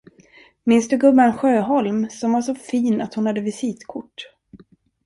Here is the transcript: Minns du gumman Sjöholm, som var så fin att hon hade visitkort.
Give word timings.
Minns 0.63 0.87
du 0.87 0.97
gumman 0.97 1.33
Sjöholm, 1.37 2.09
som 2.09 2.31
var 2.33 2.41
så 2.41 2.55
fin 2.55 3.01
att 3.01 3.13
hon 3.13 3.25
hade 3.25 3.41
visitkort. 3.41 4.25